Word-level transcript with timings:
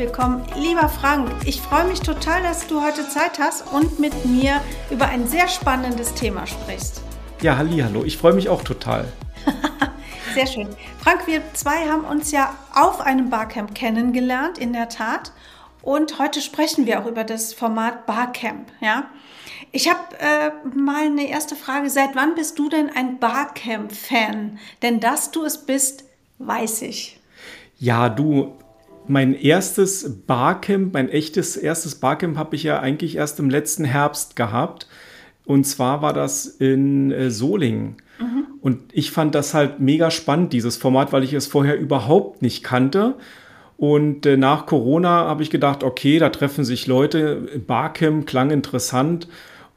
Willkommen. 0.00 0.42
Lieber 0.56 0.88
Frank, 0.88 1.30
ich 1.44 1.60
freue 1.60 1.84
mich 1.84 2.00
total, 2.00 2.42
dass 2.42 2.66
du 2.66 2.82
heute 2.82 3.06
Zeit 3.06 3.38
hast 3.38 3.70
und 3.70 4.00
mit 4.00 4.24
mir 4.24 4.62
über 4.90 5.06
ein 5.06 5.28
sehr 5.28 5.46
spannendes 5.46 6.14
Thema 6.14 6.46
sprichst. 6.46 7.02
Ja, 7.42 7.58
halli, 7.58 7.80
hallo. 7.80 8.02
Ich 8.04 8.16
freue 8.16 8.32
mich 8.32 8.48
auch 8.48 8.64
total. 8.64 9.12
sehr 10.34 10.46
schön. 10.46 10.68
Frank, 11.00 11.26
wir 11.26 11.42
zwei 11.52 11.86
haben 11.86 12.04
uns 12.04 12.30
ja 12.30 12.54
auf 12.74 13.02
einem 13.02 13.28
Barcamp 13.28 13.74
kennengelernt, 13.74 14.56
in 14.56 14.72
der 14.72 14.88
Tat. 14.88 15.32
Und 15.82 16.18
heute 16.18 16.40
sprechen 16.40 16.86
wir 16.86 17.02
auch 17.02 17.06
über 17.06 17.24
das 17.24 17.52
Format 17.52 18.06
Barcamp, 18.06 18.72
ja. 18.80 19.04
Ich 19.70 19.90
habe 19.90 20.00
äh, 20.18 20.50
mal 20.74 21.04
eine 21.04 21.28
erste 21.28 21.56
Frage. 21.56 21.90
Seit 21.90 22.16
wann 22.16 22.34
bist 22.34 22.58
du 22.58 22.70
denn 22.70 22.88
ein 22.88 23.18
Barcamp-Fan? 23.18 24.58
Denn 24.80 25.00
dass 25.00 25.30
du 25.30 25.44
es 25.44 25.58
bist, 25.58 26.04
weiß 26.38 26.80
ich. 26.82 27.20
Ja, 27.78 28.08
du, 28.08 28.56
mein 29.08 29.34
erstes 29.34 30.22
Barcamp, 30.26 30.94
mein 30.94 31.08
echtes 31.08 31.56
erstes 31.56 31.96
Barcamp 31.96 32.36
habe 32.36 32.56
ich 32.56 32.62
ja 32.62 32.80
eigentlich 32.80 33.16
erst 33.16 33.38
im 33.38 33.50
letzten 33.50 33.84
Herbst 33.84 34.36
gehabt. 34.36 34.86
Und 35.44 35.64
zwar 35.64 36.00
war 36.02 36.12
das 36.12 36.46
in 36.46 37.10
äh, 37.10 37.30
Solingen. 37.30 37.96
Mhm. 38.20 38.44
Und 38.60 38.78
ich 38.92 39.10
fand 39.10 39.34
das 39.34 39.54
halt 39.54 39.80
mega 39.80 40.10
spannend, 40.10 40.52
dieses 40.52 40.76
Format, 40.76 41.12
weil 41.12 41.24
ich 41.24 41.32
es 41.32 41.46
vorher 41.46 41.78
überhaupt 41.78 42.42
nicht 42.42 42.62
kannte. 42.62 43.16
Und 43.76 44.26
äh, 44.26 44.36
nach 44.36 44.66
Corona 44.66 45.08
habe 45.08 45.42
ich 45.42 45.50
gedacht, 45.50 45.82
okay, 45.82 46.18
da 46.18 46.28
treffen 46.28 46.64
sich 46.64 46.86
Leute. 46.86 47.62
Barcamp 47.66 48.26
klang 48.26 48.50
interessant. 48.50 49.26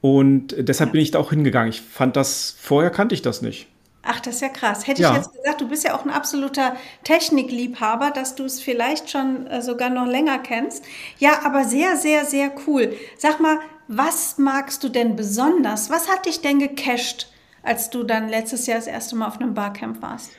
Und 0.01 0.53
deshalb 0.59 0.91
bin 0.91 1.01
ich 1.01 1.11
da 1.11 1.19
auch 1.19 1.29
hingegangen. 1.29 1.69
Ich 1.69 1.81
fand 1.81 2.17
das, 2.17 2.55
vorher 2.59 2.91
kannte 2.91 3.15
ich 3.15 3.21
das 3.21 3.41
nicht. 3.41 3.67
Ach, 4.05 4.19
das 4.19 4.35
ist 4.35 4.41
ja 4.41 4.49
krass. 4.49 4.85
Hätte 4.85 5.01
ja. 5.01 5.11
ich 5.11 5.17
jetzt 5.17 5.33
gesagt, 5.33 5.61
du 5.61 5.69
bist 5.69 5.85
ja 5.85 5.95
auch 5.95 6.03
ein 6.03 6.11
absoluter 6.11 6.75
Technikliebhaber, 7.05 8.11
dass 8.11 8.35
du 8.35 8.43
es 8.43 8.61
vielleicht 8.61 9.09
schon 9.09 9.47
äh, 9.47 9.61
sogar 9.61 9.89
noch 9.89 10.05
länger 10.05 10.39
kennst. 10.39 10.83
Ja, 11.19 11.45
aber 11.45 11.63
sehr, 11.63 11.95
sehr, 11.95 12.25
sehr 12.25 12.51
cool. 12.67 12.93
Sag 13.17 13.39
mal, 13.39 13.59
was 13.87 14.37
magst 14.37 14.83
du 14.83 14.89
denn 14.89 15.15
besonders? 15.15 15.89
Was 15.89 16.09
hat 16.09 16.25
dich 16.25 16.41
denn 16.41 16.59
gecasht, 16.59 17.31
als 17.63 17.89
du 17.89 18.03
dann 18.03 18.27
letztes 18.27 18.67
Jahr 18.67 18.77
das 18.77 18.87
erste 18.87 19.15
Mal 19.15 19.27
auf 19.27 19.39
einem 19.39 19.53
Barcamp 19.53 20.01
warst? 20.01 20.31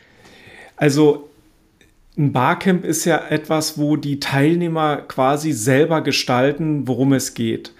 Also, 0.76 1.30
ein 2.18 2.32
Barcamp 2.32 2.84
ist 2.84 3.06
ja 3.06 3.16
etwas, 3.28 3.78
wo 3.78 3.96
die 3.96 4.20
Teilnehmer 4.20 4.98
quasi 4.98 5.52
selber 5.52 6.02
gestalten, 6.02 6.86
worum 6.86 7.14
es 7.14 7.32
geht. 7.32 7.72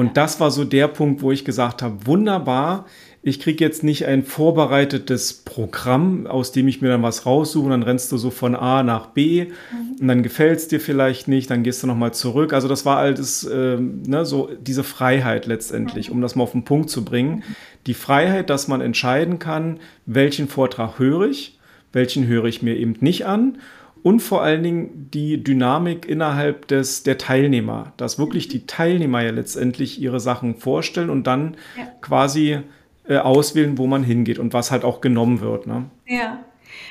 Und 0.00 0.06
ja. 0.06 0.12
das 0.14 0.40
war 0.40 0.50
so 0.50 0.64
der 0.64 0.88
Punkt, 0.88 1.20
wo 1.20 1.30
ich 1.30 1.44
gesagt 1.44 1.82
habe, 1.82 2.06
wunderbar, 2.06 2.86
ich 3.22 3.38
kriege 3.38 3.62
jetzt 3.62 3.84
nicht 3.84 4.06
ein 4.06 4.24
vorbereitetes 4.24 5.34
Programm, 5.34 6.26
aus 6.26 6.52
dem 6.52 6.68
ich 6.68 6.80
mir 6.80 6.88
dann 6.88 7.02
was 7.02 7.26
raussuche 7.26 7.66
und 7.66 7.70
dann 7.72 7.82
rennst 7.82 8.10
du 8.10 8.16
so 8.16 8.30
von 8.30 8.56
A 8.56 8.82
nach 8.82 9.08
B 9.08 9.44
mhm. 9.44 10.00
und 10.00 10.08
dann 10.08 10.22
gefällt 10.22 10.58
es 10.58 10.68
dir 10.68 10.80
vielleicht 10.80 11.28
nicht, 11.28 11.50
dann 11.50 11.62
gehst 11.62 11.82
du 11.82 11.86
nochmal 11.86 12.14
zurück. 12.14 12.54
Also 12.54 12.66
das 12.66 12.86
war 12.86 12.96
alles 12.96 13.44
äh, 13.44 13.76
ne, 13.78 14.24
so 14.24 14.48
diese 14.58 14.84
Freiheit 14.84 15.44
letztendlich, 15.44 16.08
mhm. 16.08 16.14
um 16.14 16.22
das 16.22 16.34
mal 16.34 16.44
auf 16.44 16.52
den 16.52 16.64
Punkt 16.64 16.88
zu 16.88 17.04
bringen. 17.04 17.36
Mhm. 17.36 17.56
Die 17.86 17.94
Freiheit, 17.94 18.48
dass 18.48 18.68
man 18.68 18.80
entscheiden 18.80 19.38
kann, 19.38 19.80
welchen 20.06 20.48
Vortrag 20.48 20.98
höre 20.98 21.28
ich, 21.28 21.58
welchen 21.92 22.26
höre 22.26 22.46
ich 22.46 22.62
mir 22.62 22.74
eben 22.74 22.94
nicht 23.00 23.26
an 23.26 23.58
und 24.02 24.20
vor 24.20 24.42
allen 24.42 24.62
Dingen 24.62 25.10
die 25.12 25.42
Dynamik 25.42 26.06
innerhalb 26.06 26.66
des, 26.68 27.02
der 27.02 27.18
Teilnehmer, 27.18 27.92
dass 27.96 28.18
wirklich 28.18 28.48
die 28.48 28.66
Teilnehmer 28.66 29.22
ja 29.22 29.30
letztendlich 29.30 30.00
ihre 30.00 30.20
Sachen 30.20 30.56
vorstellen 30.56 31.10
und 31.10 31.26
dann 31.26 31.56
ja. 31.76 31.84
quasi 32.00 32.60
äh, 33.08 33.16
auswählen, 33.16 33.78
wo 33.78 33.86
man 33.86 34.02
hingeht 34.02 34.38
und 34.38 34.52
was 34.52 34.70
halt 34.70 34.84
auch 34.84 35.00
genommen 35.00 35.40
wird. 35.40 35.66
Ne? 35.66 35.86
Ja. 36.06 36.38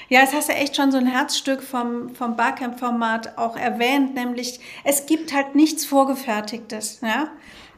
Ja, 0.10 0.22
jetzt 0.22 0.34
hast 0.34 0.50
du 0.50 0.54
echt 0.54 0.76
schon 0.76 0.92
so 0.92 0.98
ein 0.98 1.06
Herzstück 1.06 1.64
vom, 1.64 2.14
vom 2.14 2.36
Barcamp-Format 2.36 3.38
auch 3.38 3.56
erwähnt, 3.56 4.16
nämlich 4.16 4.60
es 4.84 5.06
gibt 5.06 5.34
halt 5.34 5.56
nichts 5.56 5.86
Vorgefertigtes. 5.86 7.00
Ja? 7.02 7.30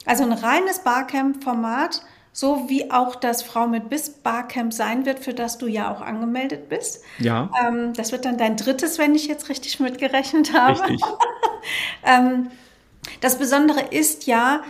Also 0.05 0.23
ein 0.23 0.31
reines 0.31 0.79
Barcamp-Format, 0.79 2.01
so 2.33 2.69
wie 2.69 2.91
auch 2.91 3.15
das 3.15 3.43
Frau 3.43 3.67
mit 3.67 3.89
Biss 3.89 4.09
Barcamp 4.09 4.73
sein 4.73 5.05
wird, 5.05 5.19
für 5.19 5.33
das 5.33 5.57
du 5.57 5.67
ja 5.67 5.91
auch 5.91 6.01
angemeldet 6.01 6.69
bist. 6.69 7.03
Ja. 7.19 7.49
Ähm, 7.61 7.93
das 7.93 8.11
wird 8.11 8.25
dann 8.25 8.37
dein 8.37 8.55
drittes, 8.55 8.97
wenn 8.97 9.15
ich 9.15 9.27
jetzt 9.27 9.49
richtig 9.49 9.79
mitgerechnet 9.79 10.53
habe. 10.53 10.81
Richtig. 10.81 11.01
ähm, 12.05 12.49
das 13.19 13.37
Besondere 13.37 13.81
ist 13.91 14.27
ja, 14.27 14.61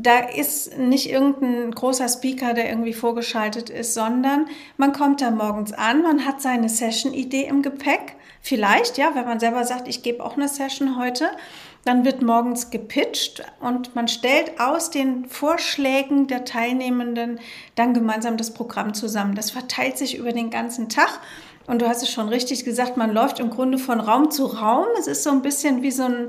da 0.00 0.20
ist 0.20 0.78
nicht 0.78 1.10
irgendein 1.10 1.72
großer 1.72 2.08
Speaker, 2.08 2.54
der 2.54 2.68
irgendwie 2.68 2.92
vorgeschaltet 2.92 3.68
ist, 3.68 3.94
sondern 3.94 4.46
man 4.76 4.92
kommt 4.92 5.20
da 5.20 5.32
morgens 5.32 5.72
an, 5.72 6.02
man 6.02 6.24
hat 6.24 6.40
seine 6.40 6.68
Session-Idee 6.68 7.46
im 7.46 7.62
Gepäck. 7.62 8.14
Vielleicht, 8.40 8.96
ja, 8.96 9.10
wenn 9.14 9.24
man 9.24 9.40
selber 9.40 9.64
sagt, 9.64 9.88
ich 9.88 10.04
gebe 10.04 10.24
auch 10.24 10.36
eine 10.36 10.46
Session 10.46 10.96
heute, 10.96 11.28
dann 11.84 12.04
wird 12.04 12.22
morgens 12.22 12.70
gepitcht 12.70 13.42
und 13.60 13.96
man 13.96 14.06
stellt 14.06 14.60
aus 14.60 14.90
den 14.90 15.28
Vorschlägen 15.28 16.28
der 16.28 16.44
Teilnehmenden 16.44 17.40
dann 17.74 17.92
gemeinsam 17.92 18.36
das 18.36 18.54
Programm 18.54 18.94
zusammen. 18.94 19.34
Das 19.34 19.50
verteilt 19.50 19.98
sich 19.98 20.16
über 20.16 20.32
den 20.32 20.50
ganzen 20.50 20.88
Tag. 20.88 21.20
Und 21.66 21.82
du 21.82 21.88
hast 21.88 22.02
es 22.02 22.10
schon 22.10 22.28
richtig 22.28 22.64
gesagt, 22.64 22.96
man 22.96 23.12
läuft 23.12 23.40
im 23.40 23.50
Grunde 23.50 23.78
von 23.78 24.00
Raum 24.00 24.30
zu 24.30 24.46
Raum. 24.46 24.86
Es 24.98 25.06
ist 25.06 25.24
so 25.24 25.30
ein 25.30 25.42
bisschen 25.42 25.82
wie 25.82 25.90
so 25.90 26.04
ein, 26.04 26.28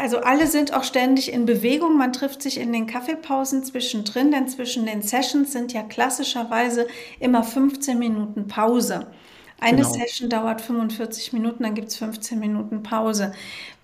also 0.00 0.18
alle 0.18 0.46
sind 0.46 0.72
auch 0.72 0.84
ständig 0.84 1.32
in 1.32 1.44
Bewegung. 1.44 1.96
Man 1.96 2.12
trifft 2.12 2.42
sich 2.42 2.58
in 2.58 2.72
den 2.72 2.86
Kaffeepausen 2.86 3.64
zwischendrin, 3.64 4.30
denn 4.30 4.48
zwischen 4.48 4.86
den 4.86 5.02
Sessions 5.02 5.52
sind 5.52 5.72
ja 5.72 5.82
klassischerweise 5.82 6.86
immer 7.20 7.42
15 7.42 7.98
Minuten 7.98 8.48
Pause. 8.48 9.06
Eine 9.60 9.78
genau. 9.78 9.92
Session 9.92 10.30
dauert 10.30 10.60
45 10.60 11.32
Minuten, 11.32 11.64
dann 11.64 11.74
gibt 11.74 11.88
es 11.88 11.96
15 11.96 12.38
Minuten 12.38 12.82
Pause. 12.82 13.32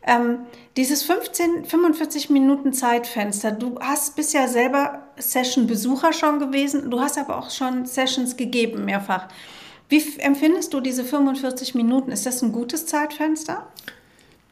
Ähm, 0.07 0.41
dieses 0.77 1.03
15, 1.03 1.65
45 1.65 2.31
Minuten 2.31 2.73
Zeitfenster, 2.73 3.51
du 3.51 3.79
hast 3.81 4.17
bist 4.17 4.35
ja 4.35 4.47
selber 4.47 5.09
Session-Besucher 5.17 6.13
schon 6.13 6.39
gewesen, 6.39 6.91
du 6.91 7.01
hast 7.01 7.19
aber 7.19 7.39
auch 7.39 7.51
schon 7.51 7.87
Sessions 7.87 8.37
gegeben 8.37 8.85
mehrfach. 8.85 9.29
Wie 9.89 10.03
empfindest 10.19 10.73
du 10.73 10.81
diese 10.81 11.05
45 11.05 11.75
Minuten? 11.75 12.13
Ist 12.13 12.27
das 12.27 12.43
ein 12.43 12.53
gutes 12.53 12.87
Zeitfenster? 12.87 13.67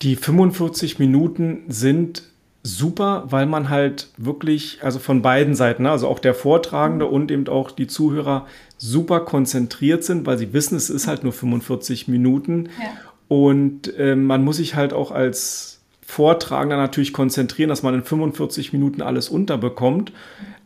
Die 0.03 0.17
45 0.17 0.99
Minuten 0.99 1.63
sind 1.69 2.25
super, 2.63 3.25
weil 3.29 3.47
man 3.47 3.71
halt 3.71 4.09
wirklich, 4.17 4.79
also 4.83 4.99
von 4.99 5.23
beiden 5.23 5.55
Seiten, 5.55 5.85
ne, 5.85 5.91
also 5.91 6.09
auch 6.09 6.19
der 6.19 6.35
Vortragende 6.35 7.07
und 7.07 7.31
eben 7.31 7.49
auch 7.49 7.71
die 7.71 7.87
Zuhörer 7.87 8.47
super 8.79 9.21
konzentriert 9.21 10.05
sind, 10.05 10.27
weil 10.27 10.39
sie 10.39 10.53
wissen, 10.53 10.77
es 10.77 10.91
ist 10.91 11.07
halt 11.07 11.25
nur 11.25 11.33
45 11.33 12.09
Minuten. 12.09 12.69
Ja. 12.81 12.91
Und 13.29 13.97
äh, 13.97 14.15
man 14.15 14.45
muss 14.45 14.57
sich 14.57 14.75
halt 14.75 14.93
auch 14.93 15.11
als 15.11 15.81
Vortragender 16.05 16.77
natürlich 16.77 17.13
konzentrieren, 17.13 17.69
dass 17.69 17.83
man 17.83 17.95
in 17.95 18.05
45 18.05 18.73
Minuten 18.73 19.03
alles 19.03 19.29
unterbekommt. 19.29 20.13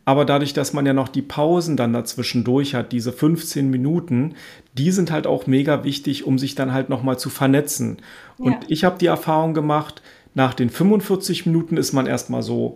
Aber 0.06 0.24
dadurch, 0.24 0.54
dass 0.54 0.72
man 0.72 0.86
ja 0.86 0.92
noch 0.92 1.08
die 1.08 1.20
Pausen 1.20 1.76
dann 1.76 1.92
dazwischen 1.92 2.44
durch 2.44 2.76
hat, 2.76 2.92
diese 2.92 3.12
15 3.12 3.68
Minuten, 3.68 4.36
die 4.78 4.92
sind 4.92 5.10
halt 5.10 5.26
auch 5.26 5.48
mega 5.48 5.82
wichtig, 5.82 6.24
um 6.24 6.38
sich 6.38 6.54
dann 6.54 6.72
halt 6.72 6.88
nochmal 6.88 7.18
zu 7.18 7.28
vernetzen. 7.28 7.98
Und 8.38 8.52
ja. 8.52 8.60
ich 8.68 8.84
habe 8.84 8.98
die 8.98 9.06
Erfahrung 9.06 9.52
gemacht, 9.52 10.02
nach 10.34 10.54
den 10.54 10.70
45 10.70 11.46
Minuten 11.46 11.76
ist 11.76 11.92
man 11.92 12.06
erstmal 12.06 12.44
so, 12.44 12.74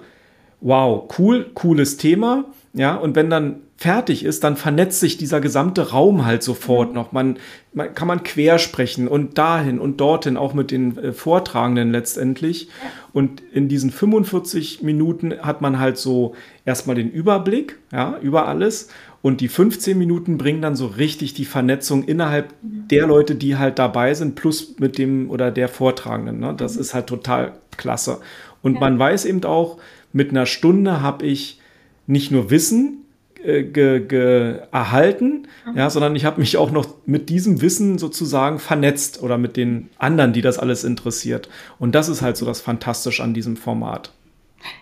wow, 0.61 1.09
cool, 1.19 1.49
cooles 1.55 1.99
Thema. 1.99 2.47
Ja, 2.73 2.97
und 2.97 3.15
wenn 3.15 3.31
dann 3.31 3.61
fertig 3.81 4.27
ist, 4.27 4.45
dann 4.45 4.59
vernetzt 4.59 5.01
sich 5.01 5.17
dieser 5.17 5.41
gesamte 5.41 5.93
Raum 5.93 6.27
halt 6.27 6.43
sofort 6.43 6.91
mhm. 6.91 6.95
noch. 6.95 7.13
Man, 7.13 7.39
man, 7.73 7.95
kann 7.95 8.09
man 8.09 8.23
quer 8.23 8.59
sprechen 8.59 9.09
und 9.09 9.39
dahin 9.39 9.79
und 9.79 10.03
dorthin, 10.03 10.37
auch 10.37 10.53
mit 10.53 10.71
den 10.71 10.99
äh, 10.99 11.13
Vortragenden 11.15 11.91
letztendlich. 11.91 12.69
Und 13.15 13.43
in 13.55 13.69
diesen 13.69 13.91
45 13.91 14.83
Minuten 14.83 15.33
hat 15.41 15.63
man 15.63 15.79
halt 15.79 15.97
so 15.97 16.35
erstmal 16.67 16.95
den 16.95 17.11
Überblick, 17.11 17.79
ja, 17.91 18.19
über 18.21 18.49
alles. 18.49 18.89
Und 19.23 19.41
die 19.41 19.49
15 19.49 19.97
Minuten 19.97 20.37
bringen 20.37 20.61
dann 20.61 20.77
so 20.77 20.87
richtig 20.87 21.33
die 21.33 21.47
Vernetzung 21.47 22.05
innerhalb 22.05 22.53
der 22.61 23.07
Leute, 23.07 23.35
die 23.35 23.57
halt 23.57 23.79
dabei 23.79 24.13
sind, 24.13 24.35
plus 24.35 24.75
mit 24.79 24.99
dem 24.99 25.31
oder 25.31 25.51
der 25.51 25.69
Vortragenden. 25.69 26.39
Ne? 26.39 26.55
Das 26.55 26.75
mhm. 26.75 26.83
ist 26.83 26.93
halt 26.93 27.07
total 27.07 27.53
klasse. 27.79 28.21
Und 28.61 28.79
man 28.79 28.99
weiß 28.99 29.25
eben 29.25 29.43
auch, 29.45 29.79
mit 30.13 30.33
einer 30.33 30.45
Stunde 30.45 31.01
habe 31.01 31.25
ich 31.25 31.61
nicht 32.07 32.31
nur 32.31 32.51
Wissen 32.51 33.00
äh, 33.45 33.63
ge, 33.63 34.01
ge, 34.01 34.61
erhalten, 34.73 35.47
mhm. 35.67 35.77
ja, 35.77 35.91
sondern 35.91 36.17
ich 36.17 36.25
habe 36.25 36.41
mich 36.41 36.57
auch 36.57 36.71
noch 36.71 36.87
mit 37.07 37.29
diesem 37.29 37.61
Wissen 37.61 37.99
sozusagen 37.99 38.59
vernetzt 38.59 39.23
oder 39.23 39.39
mit 39.39 39.57
den 39.57 39.89
anderen, 39.99 40.33
die 40.33 40.43
das 40.43 40.59
alles 40.59 40.85
interessiert. 40.85 41.49
Und 41.79 41.95
das 41.95 42.09
ist 42.09 42.23
halt 42.23 42.37
so 42.37 42.47
das 42.47 42.61
Fantastische 42.61 43.23
an 43.23 43.35
diesem 43.35 43.57
Format. 43.57 44.13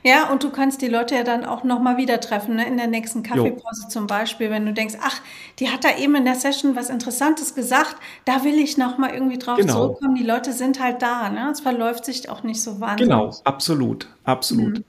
Ja, 0.02 0.30
und 0.30 0.42
du 0.42 0.50
kannst 0.50 0.82
die 0.82 0.88
Leute 0.88 1.14
ja 1.14 1.22
dann 1.22 1.44
auch 1.44 1.64
nochmal 1.64 1.96
wieder 1.96 2.20
treffen, 2.20 2.56
ne? 2.56 2.66
in 2.66 2.76
der 2.76 2.88
nächsten 2.88 3.22
Kaffeepause 3.22 3.84
jo. 3.84 3.88
zum 3.88 4.06
Beispiel, 4.06 4.50
wenn 4.50 4.66
du 4.66 4.72
denkst, 4.72 4.96
ach, 5.02 5.20
die 5.58 5.70
hat 5.70 5.84
da 5.84 5.96
eben 5.96 6.14
in 6.16 6.24
der 6.24 6.34
Session 6.34 6.74
was 6.74 6.90
Interessantes 6.90 7.54
gesagt, 7.54 7.96
da 8.24 8.44
will 8.44 8.58
ich 8.58 8.76
nochmal 8.76 9.14
irgendwie 9.14 9.38
drauf 9.38 9.56
genau. 9.56 9.72
zurückkommen. 9.72 10.14
Die 10.14 10.24
Leute 10.24 10.52
sind 10.52 10.82
halt 10.82 11.02
da, 11.02 11.28
ne? 11.30 11.50
Es 11.52 11.60
verläuft 11.60 12.04
sich 12.04 12.28
auch 12.28 12.42
nicht 12.42 12.62
so 12.62 12.80
wahnsinnig. 12.80 13.14
Genau, 13.14 13.32
absolut, 13.44 14.08
absolut. 14.24 14.78
Mhm. 14.78 14.84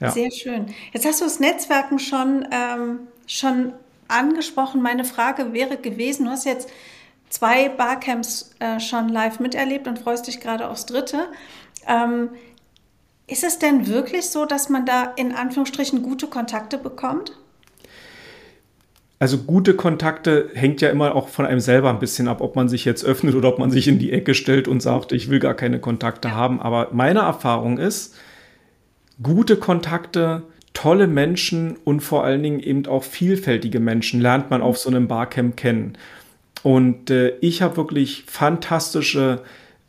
Ja. 0.00 0.10
Sehr 0.10 0.30
schön. 0.30 0.66
Jetzt 0.92 1.06
hast 1.06 1.20
du 1.20 1.24
das 1.24 1.40
Netzwerken 1.40 1.98
schon, 1.98 2.46
ähm, 2.50 3.00
schon 3.26 3.74
angesprochen. 4.08 4.82
Meine 4.82 5.04
Frage 5.04 5.52
wäre 5.52 5.76
gewesen, 5.76 6.24
du 6.24 6.30
hast 6.30 6.46
jetzt 6.46 6.70
zwei 7.28 7.68
Barcamps 7.68 8.54
äh, 8.58 8.80
schon 8.80 9.08
live 9.08 9.40
miterlebt 9.40 9.86
und 9.86 9.98
freust 9.98 10.26
dich 10.26 10.40
gerade 10.40 10.68
aufs 10.68 10.86
dritte. 10.86 11.26
Ähm, 11.86 12.30
ist 13.26 13.44
es 13.44 13.58
denn 13.58 13.86
wirklich 13.86 14.28
so, 14.30 14.44
dass 14.44 14.68
man 14.68 14.84
da 14.86 15.12
in 15.16 15.32
Anführungsstrichen 15.32 16.02
gute 16.02 16.26
Kontakte 16.26 16.78
bekommt? 16.78 17.36
Also 19.20 19.36
gute 19.36 19.74
Kontakte 19.74 20.50
hängt 20.54 20.80
ja 20.80 20.88
immer 20.88 21.14
auch 21.14 21.28
von 21.28 21.44
einem 21.44 21.60
selber 21.60 21.90
ein 21.90 21.98
bisschen 21.98 22.26
ab, 22.26 22.40
ob 22.40 22.56
man 22.56 22.70
sich 22.70 22.86
jetzt 22.86 23.04
öffnet 23.04 23.34
oder 23.34 23.50
ob 23.50 23.58
man 23.58 23.70
sich 23.70 23.86
in 23.86 23.98
die 23.98 24.12
Ecke 24.12 24.34
stellt 24.34 24.66
und 24.66 24.80
sagt, 24.80 25.12
ich 25.12 25.28
will 25.28 25.38
gar 25.38 25.52
keine 25.52 25.78
Kontakte 25.78 26.34
haben. 26.34 26.60
Aber 26.60 26.88
meine 26.92 27.20
Erfahrung 27.20 27.76
ist, 27.76 28.16
gute 29.22 29.56
Kontakte, 29.56 30.42
tolle 30.72 31.06
Menschen 31.06 31.76
und 31.84 32.00
vor 32.00 32.24
allen 32.24 32.42
Dingen 32.42 32.60
eben 32.60 32.86
auch 32.86 33.04
vielfältige 33.04 33.80
Menschen 33.80 34.20
lernt 34.20 34.50
man 34.50 34.62
auf 34.62 34.78
so 34.78 34.88
einem 34.88 35.08
Barcamp 35.08 35.56
kennen. 35.56 35.96
Und 36.62 37.10
äh, 37.10 37.34
ich 37.40 37.62
habe 37.62 37.76
wirklich 37.76 38.24
fantastische 38.26 39.42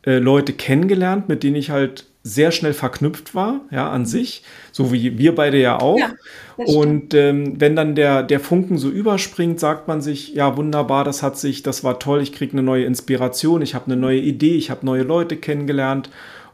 äh, 0.04 0.18
Leute 0.18 0.52
kennengelernt, 0.52 1.28
mit 1.28 1.42
denen 1.42 1.56
ich 1.56 1.70
halt 1.70 2.06
sehr 2.24 2.52
schnell 2.52 2.72
verknüpft 2.72 3.34
war, 3.34 3.62
ja, 3.70 3.90
an 3.90 4.06
sich, 4.06 4.44
so 4.70 4.92
wie 4.92 5.18
wir 5.18 5.34
beide 5.34 5.60
ja 5.60 5.80
auch. 5.80 5.98
Ja, 5.98 6.12
und 6.56 7.14
ähm, 7.14 7.60
wenn 7.60 7.74
dann 7.74 7.96
der, 7.96 8.22
der 8.22 8.38
Funken 8.38 8.78
so 8.78 8.88
überspringt, 8.90 9.58
sagt 9.58 9.88
man 9.88 10.00
sich, 10.00 10.32
ja, 10.34 10.56
wunderbar, 10.56 11.02
das 11.02 11.22
hat 11.22 11.36
sich, 11.36 11.64
das 11.64 11.82
war 11.82 11.98
toll, 11.98 12.22
ich 12.22 12.32
kriege 12.32 12.52
eine 12.52 12.62
neue 12.62 12.84
Inspiration, 12.84 13.60
ich 13.60 13.74
habe 13.74 13.86
eine 13.86 13.96
neue 13.96 14.20
Idee, 14.20 14.54
ich 14.54 14.70
habe 14.70 14.86
neue 14.86 15.02
Leute 15.02 15.36
kennengelernt 15.36 16.10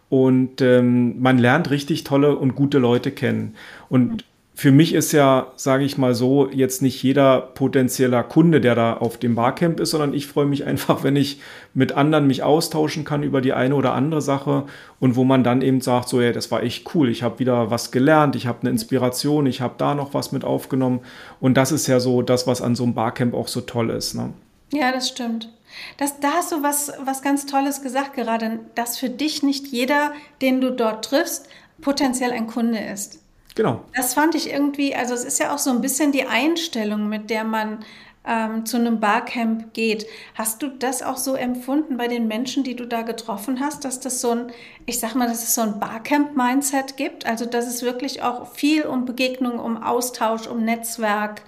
und 0.08 0.60
ähm, 0.60 1.20
man 1.20 1.38
lernt 1.38 1.70
richtig 1.70 2.04
tolle 2.04 2.36
und 2.36 2.54
gute 2.54 2.78
Leute 2.78 3.10
kennen. 3.10 3.54
Und 3.88 4.24
für 4.58 4.72
mich 4.72 4.92
ist 4.92 5.12
ja, 5.12 5.52
sage 5.54 5.84
ich 5.84 5.98
mal 5.98 6.16
so, 6.16 6.48
jetzt 6.50 6.82
nicht 6.82 7.00
jeder 7.00 7.40
potenzieller 7.42 8.24
Kunde, 8.24 8.60
der 8.60 8.74
da 8.74 8.94
auf 8.94 9.16
dem 9.16 9.36
Barcamp 9.36 9.78
ist, 9.78 9.90
sondern 9.90 10.14
ich 10.14 10.26
freue 10.26 10.46
mich 10.46 10.64
einfach, 10.66 11.04
wenn 11.04 11.14
ich 11.14 11.40
mit 11.74 11.92
anderen 11.92 12.26
mich 12.26 12.42
austauschen 12.42 13.04
kann 13.04 13.22
über 13.22 13.40
die 13.40 13.52
eine 13.52 13.76
oder 13.76 13.92
andere 13.92 14.20
Sache 14.20 14.64
und 14.98 15.14
wo 15.14 15.22
man 15.22 15.44
dann 15.44 15.62
eben 15.62 15.80
sagt, 15.80 16.08
so, 16.08 16.20
ja, 16.20 16.32
das 16.32 16.50
war 16.50 16.64
echt 16.64 16.92
cool, 16.92 17.08
ich 17.08 17.22
habe 17.22 17.38
wieder 17.38 17.70
was 17.70 17.92
gelernt, 17.92 18.34
ich 18.34 18.48
habe 18.48 18.62
eine 18.62 18.70
Inspiration, 18.70 19.46
ich 19.46 19.60
habe 19.60 19.74
da 19.78 19.94
noch 19.94 20.12
was 20.12 20.32
mit 20.32 20.42
aufgenommen 20.42 21.00
und 21.38 21.56
das 21.56 21.70
ist 21.70 21.86
ja 21.86 22.00
so 22.00 22.22
das, 22.22 22.48
was 22.48 22.60
an 22.60 22.74
so 22.74 22.82
einem 22.82 22.94
Barcamp 22.94 23.34
auch 23.34 23.46
so 23.46 23.60
toll 23.60 23.90
ist. 23.90 24.14
Ne? 24.14 24.30
Ja, 24.72 24.92
das 24.92 25.08
stimmt. 25.08 25.50
Das, 25.96 26.20
da 26.20 26.32
hast 26.34 26.52
du 26.52 26.62
was, 26.62 26.92
was 27.00 27.22
ganz 27.22 27.46
Tolles 27.46 27.82
gesagt 27.82 28.14
gerade, 28.14 28.60
dass 28.74 28.98
für 28.98 29.10
dich 29.10 29.42
nicht 29.42 29.66
jeder, 29.68 30.12
den 30.40 30.60
du 30.60 30.70
dort 30.70 31.04
triffst, 31.04 31.48
potenziell 31.80 32.32
ein 32.32 32.46
Kunde 32.46 32.78
ist. 32.78 33.20
Genau. 33.54 33.84
Das 33.94 34.14
fand 34.14 34.34
ich 34.34 34.50
irgendwie, 34.50 34.94
also 34.94 35.14
es 35.14 35.24
ist 35.24 35.40
ja 35.40 35.52
auch 35.54 35.58
so 35.58 35.70
ein 35.70 35.80
bisschen 35.80 36.12
die 36.12 36.26
Einstellung, 36.26 37.08
mit 37.08 37.28
der 37.28 37.44
man 37.44 37.84
ähm, 38.26 38.66
zu 38.66 38.76
einem 38.76 39.00
Barcamp 39.00 39.72
geht. 39.72 40.06
Hast 40.34 40.62
du 40.62 40.68
das 40.68 41.02
auch 41.02 41.16
so 41.16 41.34
empfunden 41.34 41.96
bei 41.96 42.08
den 42.08 42.28
Menschen, 42.28 42.62
die 42.62 42.76
du 42.76 42.86
da 42.86 43.02
getroffen 43.02 43.58
hast, 43.60 43.84
dass 43.84 44.00
das 44.00 44.20
so 44.20 44.30
ein, 44.30 44.52
ich 44.86 45.00
sag 45.00 45.14
mal, 45.14 45.26
dass 45.26 45.42
es 45.42 45.54
so 45.54 45.62
ein 45.62 45.80
Barcamp-Mindset 45.80 46.96
gibt? 46.96 47.26
Also, 47.26 47.46
dass 47.46 47.66
es 47.66 47.82
wirklich 47.82 48.22
auch 48.22 48.52
viel 48.52 48.84
um 48.84 49.06
Begegnung, 49.06 49.58
um 49.58 49.82
Austausch, 49.82 50.46
um 50.46 50.64
Netzwerk, 50.64 51.42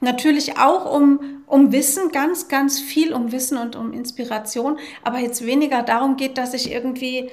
natürlich 0.00 0.58
auch 0.58 0.92
um, 0.92 1.39
um 1.50 1.72
Wissen, 1.72 2.10
ganz, 2.12 2.48
ganz 2.48 2.80
viel 2.80 3.12
um 3.12 3.32
Wissen 3.32 3.58
und 3.58 3.76
um 3.76 3.92
Inspiration, 3.92 4.78
aber 5.02 5.18
jetzt 5.18 5.44
weniger 5.44 5.82
darum 5.82 6.16
geht, 6.16 6.38
dass 6.38 6.54
ich 6.54 6.70
irgendwie 6.70 7.28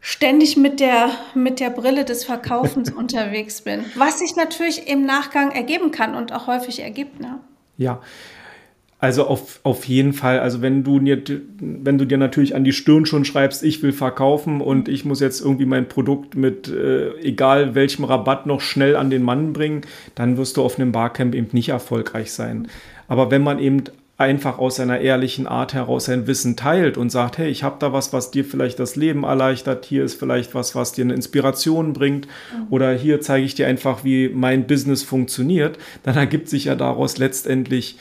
ständig 0.00 0.58
mit 0.58 0.80
der, 0.80 1.08
mit 1.34 1.60
der 1.60 1.70
Brille 1.70 2.04
des 2.04 2.24
Verkaufens 2.24 2.92
unterwegs 2.96 3.62
bin. 3.62 3.86
Was 3.94 4.18
sich 4.18 4.36
natürlich 4.36 4.86
im 4.86 5.06
Nachgang 5.06 5.50
ergeben 5.50 5.90
kann 5.90 6.14
und 6.14 6.32
auch 6.32 6.46
häufig 6.46 6.80
ergibt. 6.80 7.20
Ne? 7.20 7.40
Ja. 7.78 8.02
Also 8.98 9.26
auf, 9.26 9.60
auf 9.64 9.84
jeden 9.84 10.14
Fall, 10.14 10.40
also 10.40 10.62
wenn 10.62 10.82
du, 10.82 10.98
dir, 10.98 11.22
wenn 11.58 11.98
du 11.98 12.06
dir 12.06 12.16
natürlich 12.16 12.54
an 12.54 12.64
die 12.64 12.72
Stirn 12.72 13.04
schon 13.04 13.26
schreibst, 13.26 13.62
ich 13.62 13.82
will 13.82 13.92
verkaufen 13.92 14.62
und 14.62 14.88
ich 14.88 15.04
muss 15.04 15.20
jetzt 15.20 15.42
irgendwie 15.42 15.66
mein 15.66 15.88
Produkt 15.88 16.36
mit 16.36 16.68
äh, 16.68 17.14
egal 17.18 17.74
welchem 17.74 18.04
Rabatt 18.04 18.46
noch 18.46 18.62
schnell 18.62 18.96
an 18.96 19.10
den 19.10 19.22
Mann 19.22 19.52
bringen, 19.52 19.82
dann 20.14 20.38
wirst 20.38 20.56
du 20.56 20.62
auf 20.62 20.78
einem 20.78 20.92
Barcamp 20.92 21.34
eben 21.34 21.48
nicht 21.52 21.68
erfolgreich 21.68 22.32
sein. 22.32 22.68
Aber 23.08 23.30
wenn 23.30 23.42
man 23.42 23.58
eben 23.58 23.84
einfach 24.16 24.58
aus 24.58 24.76
seiner 24.76 25.00
ehrlichen 25.00 25.46
Art 25.46 25.74
heraus 25.74 26.04
sein 26.04 26.26
Wissen 26.28 26.56
teilt 26.56 26.96
und 26.96 27.10
sagt, 27.10 27.38
hey, 27.38 27.48
ich 27.48 27.64
habe 27.64 27.76
da 27.80 27.92
was, 27.92 28.12
was 28.12 28.30
dir 28.30 28.44
vielleicht 28.44 28.78
das 28.78 28.94
Leben 28.94 29.24
erleichtert, 29.24 29.84
hier 29.86 30.04
ist 30.04 30.14
vielleicht 30.14 30.54
was, 30.54 30.76
was 30.76 30.92
dir 30.92 31.04
eine 31.04 31.14
Inspiration 31.14 31.92
bringt 31.92 32.26
mhm. 32.26 32.66
oder 32.70 32.92
hier 32.92 33.20
zeige 33.20 33.44
ich 33.44 33.56
dir 33.56 33.66
einfach, 33.66 34.04
wie 34.04 34.28
mein 34.28 34.68
Business 34.68 35.02
funktioniert, 35.02 35.78
dann 36.04 36.16
ergibt 36.16 36.48
sich 36.48 36.66
ja 36.66 36.76
daraus 36.76 37.18
letztendlich 37.18 37.98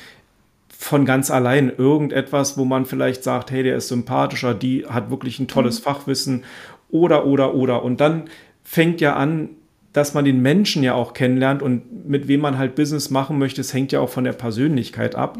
von 0.69 1.05
ganz 1.05 1.31
allein 1.31 1.71
irgendetwas, 1.75 2.57
wo 2.57 2.65
man 2.65 2.85
vielleicht 2.85 3.23
sagt, 3.23 3.49
hey, 3.49 3.63
der 3.63 3.77
ist 3.77 3.87
sympathischer, 3.87 4.53
die 4.53 4.85
hat 4.85 5.09
wirklich 5.09 5.39
ein 5.39 5.47
tolles 5.47 5.79
mhm. 5.79 5.83
Fachwissen 5.83 6.43
oder, 6.91 7.25
oder, 7.25 7.55
oder. 7.55 7.83
Und 7.83 8.01
dann 8.01 8.25
fängt 8.63 9.01
ja 9.01 9.15
an, 9.15 9.49
dass 9.93 10.15
man 10.15 10.25
den 10.25 10.41
Menschen 10.41 10.83
ja 10.83 10.95
auch 10.95 11.13
kennenlernt 11.13 11.61
und 11.61 12.07
mit 12.07 12.27
wem 12.27 12.41
man 12.41 12.57
halt 12.57 12.75
Business 12.75 13.11
machen 13.11 13.37
möchte, 13.37 13.61
es 13.61 13.73
hängt 13.73 13.91
ja 13.91 13.99
auch 13.99 14.09
von 14.09 14.23
der 14.23 14.33
Persönlichkeit 14.33 15.15
ab. 15.15 15.37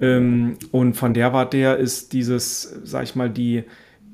Ähm, 0.00 0.58
und 0.70 0.94
von 0.94 1.14
der 1.14 1.32
Warte 1.32 1.56
her 1.56 1.78
ist 1.78 2.12
dieses, 2.12 2.80
sag 2.84 3.04
ich 3.04 3.16
mal, 3.16 3.30
die, 3.30 3.64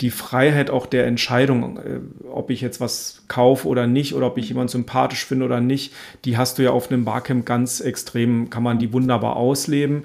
die 0.00 0.10
Freiheit 0.10 0.70
auch 0.70 0.86
der 0.86 1.06
Entscheidung, 1.06 1.78
äh, 1.78 2.00
ob 2.30 2.50
ich 2.50 2.60
jetzt 2.60 2.80
was 2.80 3.24
kaufe 3.26 3.66
oder 3.66 3.88
nicht 3.88 4.14
oder 4.14 4.28
ob 4.28 4.38
ich 4.38 4.48
jemanden 4.48 4.68
sympathisch 4.68 5.24
finde 5.26 5.44
oder 5.44 5.60
nicht, 5.60 5.92
die 6.24 6.36
hast 6.36 6.58
du 6.58 6.62
ja 6.62 6.70
auf 6.70 6.90
einem 6.90 7.04
Barcamp 7.04 7.44
ganz 7.44 7.80
extrem, 7.80 8.50
kann 8.50 8.62
man 8.62 8.78
die 8.78 8.92
wunderbar 8.92 9.36
ausleben. 9.36 10.04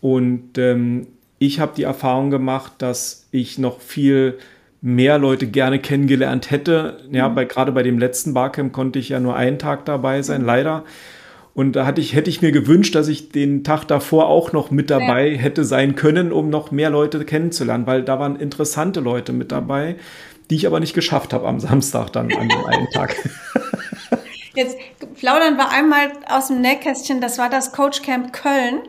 Und 0.00 0.56
ähm, 0.58 1.08
ich 1.38 1.58
habe 1.58 1.72
die 1.76 1.82
Erfahrung 1.82 2.30
gemacht, 2.30 2.74
dass 2.78 3.26
ich 3.32 3.58
noch 3.58 3.80
viel 3.80 4.38
mehr 4.80 5.18
Leute 5.18 5.46
gerne 5.46 5.78
kennengelernt 5.78 6.50
hätte. 6.50 6.98
Ja, 7.10 7.28
mhm. 7.28 7.34
bei, 7.34 7.44
gerade 7.44 7.72
bei 7.72 7.82
dem 7.82 7.98
letzten 7.98 8.34
Barcamp 8.34 8.72
konnte 8.72 8.98
ich 8.98 9.08
ja 9.08 9.20
nur 9.20 9.36
einen 9.36 9.58
Tag 9.58 9.84
dabei 9.84 10.22
sein, 10.22 10.42
mhm. 10.42 10.46
leider. 10.46 10.84
Und 11.54 11.72
da 11.72 11.86
hatte 11.86 12.02
ich, 12.02 12.14
hätte 12.14 12.28
ich 12.28 12.42
mir 12.42 12.52
gewünscht, 12.52 12.94
dass 12.94 13.08
ich 13.08 13.30
den 13.30 13.64
Tag 13.64 13.84
davor 13.86 14.28
auch 14.28 14.52
noch 14.52 14.70
mit 14.70 14.90
dabei 14.90 15.28
ja. 15.28 15.38
hätte 15.38 15.64
sein 15.64 15.94
können, 15.94 16.30
um 16.30 16.50
noch 16.50 16.70
mehr 16.70 16.90
Leute 16.90 17.24
kennenzulernen, 17.24 17.86
weil 17.86 18.02
da 18.02 18.18
waren 18.18 18.36
interessante 18.36 19.00
Leute 19.00 19.32
mit 19.32 19.52
dabei, 19.52 19.96
die 20.50 20.56
ich 20.56 20.66
aber 20.66 20.80
nicht 20.80 20.92
geschafft 20.92 21.32
habe 21.32 21.48
am 21.48 21.58
Samstag 21.58 22.10
dann 22.12 22.30
an 22.34 22.50
dem 22.50 22.64
einen 22.66 22.90
Tag. 22.90 23.16
Jetzt 24.54 24.76
plaudern 25.18 25.56
wir 25.56 25.70
einmal 25.70 26.12
aus 26.28 26.48
dem 26.48 26.60
Nähkästchen, 26.60 27.22
das 27.22 27.38
war 27.38 27.48
das 27.48 27.72
Coach 27.72 28.02
Camp 28.02 28.34
Köln 28.34 28.80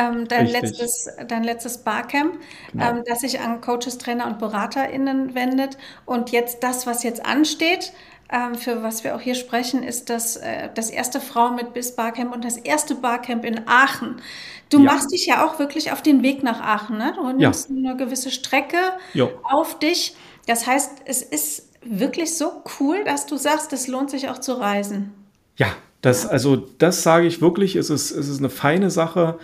ähm, 0.00 0.28
dein, 0.28 0.46
letztes, 0.46 1.08
dein 1.28 1.44
letztes 1.44 1.78
Barcamp, 1.78 2.38
genau. 2.72 2.90
ähm, 2.90 3.02
das 3.06 3.20
sich 3.20 3.40
an 3.40 3.60
Coaches, 3.60 3.98
Trainer 3.98 4.26
und 4.26 4.38
BeraterInnen 4.38 5.34
wendet. 5.34 5.76
Und 6.06 6.30
jetzt 6.30 6.62
das, 6.62 6.86
was 6.86 7.02
jetzt 7.02 7.24
ansteht, 7.24 7.92
ähm, 8.32 8.54
für 8.54 8.82
was 8.82 9.04
wir 9.04 9.16
auch 9.16 9.20
hier 9.20 9.34
sprechen, 9.34 9.82
ist 9.82 10.08
das, 10.08 10.36
äh, 10.36 10.68
das 10.74 10.90
erste 10.90 11.20
Frau 11.20 11.50
mit 11.50 11.74
Biss 11.74 11.96
Barcamp 11.96 12.32
und 12.34 12.44
das 12.44 12.56
erste 12.56 12.94
Barcamp 12.94 13.44
in 13.44 13.66
Aachen. 13.66 14.22
Du 14.70 14.78
ja. 14.78 14.84
machst 14.84 15.12
dich 15.12 15.26
ja 15.26 15.44
auch 15.44 15.58
wirklich 15.58 15.92
auf 15.92 16.00
den 16.00 16.22
Weg 16.22 16.42
nach 16.42 16.60
Aachen. 16.60 16.96
Ne? 16.96 17.12
Du 17.16 17.30
nimmst 17.32 17.70
ja. 17.70 17.76
eine 17.76 17.96
gewisse 17.96 18.30
Strecke 18.30 18.78
jo. 19.14 19.30
auf 19.42 19.78
dich. 19.78 20.16
Das 20.46 20.66
heißt, 20.66 21.02
es 21.04 21.22
ist 21.22 21.68
wirklich 21.82 22.36
so 22.36 22.62
cool, 22.78 23.04
dass 23.04 23.26
du 23.26 23.36
sagst, 23.36 23.72
es 23.72 23.88
lohnt 23.88 24.10
sich 24.10 24.28
auch 24.28 24.38
zu 24.38 24.52
reisen. 24.54 25.12
Ja, 25.56 25.74
das, 26.00 26.26
also 26.26 26.56
das 26.56 27.02
sage 27.02 27.26
ich 27.26 27.40
wirklich, 27.40 27.76
es 27.76 27.90
ist, 27.90 28.10
es 28.10 28.28
ist 28.28 28.38
eine 28.38 28.50
feine 28.50 28.90
Sache. 28.90 29.38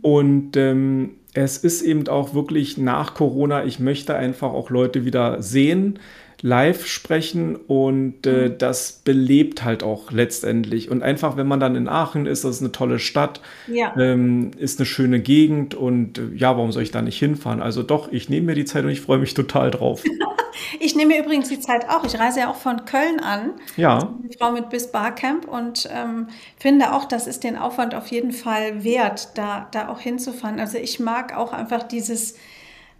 Und 0.00 0.56
ähm, 0.56 1.16
es 1.34 1.58
ist 1.58 1.82
eben 1.82 2.08
auch 2.08 2.34
wirklich 2.34 2.78
nach 2.78 3.14
Corona, 3.14 3.64
ich 3.64 3.78
möchte 3.78 4.14
einfach 4.14 4.52
auch 4.52 4.70
Leute 4.70 5.04
wieder 5.04 5.42
sehen. 5.42 5.98
Live 6.42 6.86
sprechen 6.86 7.56
und 7.56 8.26
äh, 8.26 8.48
mhm. 8.48 8.58
das 8.58 8.92
belebt 9.04 9.64
halt 9.64 9.82
auch 9.82 10.12
letztendlich. 10.12 10.90
Und 10.90 11.02
einfach, 11.02 11.36
wenn 11.36 11.46
man 11.46 11.60
dann 11.60 11.76
in 11.76 11.88
Aachen 11.88 12.26
ist, 12.26 12.44
das 12.44 12.56
ist 12.56 12.62
eine 12.62 12.72
tolle 12.72 12.98
Stadt, 12.98 13.40
ja. 13.66 13.94
ähm, 13.98 14.50
ist 14.58 14.78
eine 14.78 14.86
schöne 14.86 15.20
Gegend 15.20 15.74
und 15.74 16.18
äh, 16.18 16.22
ja, 16.34 16.56
warum 16.56 16.72
soll 16.72 16.82
ich 16.82 16.90
da 16.90 17.00
nicht 17.00 17.18
hinfahren? 17.18 17.62
Also 17.62 17.82
doch, 17.82 18.12
ich 18.12 18.28
nehme 18.28 18.46
mir 18.46 18.54
die 18.54 18.66
Zeit 18.66 18.84
und 18.84 18.90
ich 18.90 19.00
freue 19.00 19.18
mich 19.18 19.34
total 19.34 19.70
drauf. 19.70 20.04
ich 20.80 20.94
nehme 20.94 21.14
mir 21.14 21.22
übrigens 21.22 21.48
die 21.48 21.60
Zeit 21.60 21.88
auch. 21.88 22.04
Ich 22.04 22.18
reise 22.18 22.40
ja 22.40 22.50
auch 22.50 22.56
von 22.56 22.84
Köln 22.84 23.20
an. 23.20 23.52
Ja. 23.76 24.14
Die 24.22 24.36
Frau 24.36 24.52
mit 24.52 24.68
bis 24.68 24.92
Barcamp 24.92 25.48
und 25.48 25.88
ähm, 25.90 26.28
finde 26.58 26.92
auch, 26.92 27.06
das 27.06 27.26
ist 27.26 27.44
den 27.44 27.56
Aufwand 27.56 27.94
auf 27.94 28.08
jeden 28.08 28.32
Fall 28.32 28.84
wert, 28.84 29.30
da, 29.36 29.68
da 29.72 29.88
auch 29.88 30.00
hinzufahren. 30.00 30.60
Also 30.60 30.76
ich 30.76 31.00
mag 31.00 31.36
auch 31.36 31.52
einfach 31.52 31.82
dieses 31.82 32.34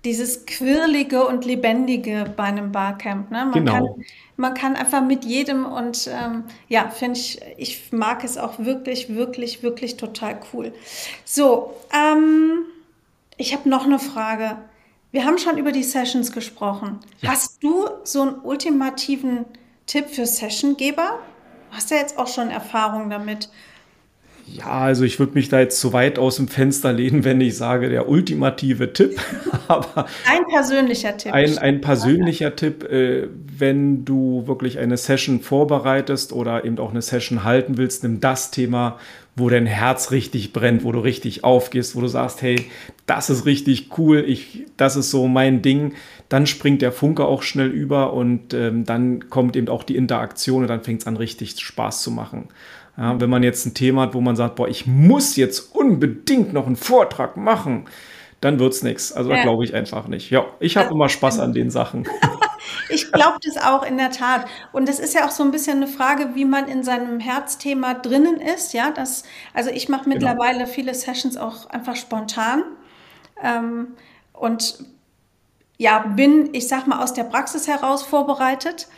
dieses 0.06 0.46
Quirlige 0.46 1.26
und 1.26 1.44
Lebendige 1.44 2.32
bei 2.36 2.44
einem 2.44 2.70
Barcamp. 2.70 3.32
Ne? 3.32 3.44
Man, 3.44 3.52
genau. 3.52 3.72
kann, 3.72 4.04
man 4.36 4.54
kann 4.54 4.76
einfach 4.76 5.02
mit 5.02 5.24
jedem 5.24 5.66
und 5.66 6.08
ähm, 6.10 6.44
ja, 6.68 6.88
finde 6.88 7.18
ich, 7.18 7.40
ich 7.56 7.92
mag 7.92 8.22
es 8.22 8.38
auch 8.38 8.60
wirklich, 8.60 9.14
wirklich, 9.14 9.64
wirklich 9.64 9.96
total 9.96 10.38
cool. 10.52 10.72
So, 11.24 11.74
ähm, 11.92 12.66
ich 13.36 13.52
habe 13.52 13.68
noch 13.68 13.84
eine 13.84 13.98
Frage. 13.98 14.56
Wir 15.10 15.24
haben 15.24 15.38
schon 15.38 15.58
über 15.58 15.72
die 15.72 15.82
Sessions 15.82 16.30
gesprochen. 16.30 17.00
Ja. 17.20 17.30
Hast 17.30 17.60
du 17.64 17.88
so 18.04 18.22
einen 18.22 18.38
ultimativen 18.38 19.44
Tipp 19.86 20.08
für 20.08 20.24
Sessiongeber? 20.24 21.18
Hast 21.72 21.90
du 21.90 21.96
ja 21.96 22.00
jetzt 22.00 22.16
auch 22.16 22.28
schon 22.28 22.50
Erfahrung 22.50 23.10
damit? 23.10 23.50
Ja, 24.48 24.70
also 24.70 25.04
ich 25.04 25.18
würde 25.18 25.34
mich 25.34 25.48
da 25.48 25.58
jetzt 25.58 25.80
zu 25.80 25.92
weit 25.92 26.18
aus 26.18 26.36
dem 26.36 26.46
Fenster 26.46 26.92
lehnen, 26.92 27.24
wenn 27.24 27.40
ich 27.40 27.56
sage, 27.56 27.88
der 27.88 28.08
ultimative 28.08 28.92
Tipp. 28.92 29.20
Aber 29.68 30.06
ein 30.24 30.46
persönlicher 30.48 31.16
Tipp. 31.16 31.32
Ein, 31.32 31.58
ein 31.58 31.80
persönlicher 31.80 32.54
Tipp, 32.54 32.84
äh, 32.84 33.28
wenn 33.58 34.04
du 34.04 34.46
wirklich 34.46 34.78
eine 34.78 34.96
Session 34.96 35.40
vorbereitest 35.40 36.32
oder 36.32 36.64
eben 36.64 36.78
auch 36.78 36.90
eine 36.90 37.02
Session 37.02 37.42
halten 37.42 37.76
willst, 37.76 38.04
nimm 38.04 38.20
das 38.20 38.52
Thema, 38.52 38.98
wo 39.34 39.50
dein 39.50 39.66
Herz 39.66 40.12
richtig 40.12 40.52
brennt, 40.52 40.84
wo 40.84 40.92
du 40.92 41.00
richtig 41.00 41.42
aufgehst, 41.44 41.96
wo 41.96 42.00
du 42.00 42.08
sagst, 42.08 42.40
hey, 42.40 42.66
das 43.04 43.28
ist 43.28 43.46
richtig 43.46 43.90
cool, 43.98 44.24
ich, 44.26 44.64
das 44.76 44.96
ist 44.96 45.10
so 45.10 45.26
mein 45.26 45.60
Ding. 45.60 45.92
Dann 46.28 46.46
springt 46.46 46.82
der 46.82 46.92
Funke 46.92 47.26
auch 47.26 47.42
schnell 47.42 47.68
über 47.68 48.12
und 48.14 48.54
ähm, 48.54 48.84
dann 48.84 49.28
kommt 49.28 49.56
eben 49.56 49.68
auch 49.68 49.82
die 49.82 49.96
Interaktion 49.96 50.62
und 50.62 50.68
dann 50.68 50.82
fängt 50.82 51.02
es 51.02 51.06
an, 51.06 51.16
richtig 51.16 51.58
Spaß 51.60 52.02
zu 52.02 52.10
machen. 52.10 52.48
Ja, 52.96 53.20
wenn 53.20 53.28
man 53.28 53.42
jetzt 53.42 53.66
ein 53.66 53.74
Thema 53.74 54.02
hat, 54.02 54.14
wo 54.14 54.20
man 54.20 54.36
sagt, 54.36 54.56
boah, 54.56 54.68
ich 54.68 54.86
muss 54.86 55.36
jetzt 55.36 55.74
unbedingt 55.74 56.52
noch 56.52 56.66
einen 56.66 56.76
Vortrag 56.76 57.36
machen, 57.36 57.86
dann 58.40 58.58
wird 58.58 58.72
es 58.72 58.82
nichts. 58.82 59.12
Also 59.12 59.30
ja. 59.30 59.36
da 59.36 59.42
glaube 59.42 59.64
ich 59.64 59.74
einfach 59.74 60.08
nicht. 60.08 60.30
Ja, 60.30 60.46
ich 60.60 60.76
habe 60.76 60.90
immer 60.92 61.08
Spaß 61.08 61.40
an 61.40 61.52
den 61.52 61.70
Sachen. 61.70 62.08
ich 62.88 63.10
glaube 63.12 63.38
das 63.42 63.62
auch 63.62 63.82
in 63.82 63.96
der 63.96 64.10
Tat. 64.10 64.46
Und 64.72 64.88
es 64.88 64.98
ist 64.98 65.14
ja 65.14 65.26
auch 65.26 65.30
so 65.30 65.42
ein 65.42 65.50
bisschen 65.50 65.78
eine 65.78 65.86
Frage, 65.86 66.34
wie 66.34 66.44
man 66.44 66.68
in 66.68 66.82
seinem 66.82 67.20
Herzthema 67.20 67.94
drinnen 67.94 68.40
ist. 68.40 68.72
Ja, 68.72 68.90
das, 68.90 69.24
also 69.52 69.70
ich 69.70 69.88
mache 69.88 70.04
genau. 70.04 70.14
mittlerweile 70.14 70.60
genau. 70.60 70.70
viele 70.70 70.94
Sessions 70.94 71.36
auch 71.36 71.68
einfach 71.70 71.96
spontan. 71.96 72.62
Ähm, 73.42 73.88
und 74.32 74.84
ja, 75.78 75.98
bin, 75.98 76.50
ich 76.52 76.68
sag 76.68 76.86
mal, 76.86 77.02
aus 77.02 77.12
der 77.12 77.24
Praxis 77.24 77.68
heraus 77.68 78.02
vorbereitet. 78.02 78.88